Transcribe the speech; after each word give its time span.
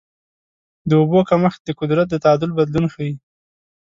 د 0.89 0.91
اوبو 1.01 1.19
کمښت 1.29 1.59
د 1.65 1.69
قدرت 1.79 2.07
د 2.09 2.15
تعادل 2.23 2.51
بدلون 2.59 2.85
ښيي. 2.93 3.13